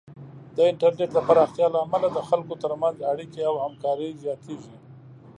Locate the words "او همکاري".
3.49-4.09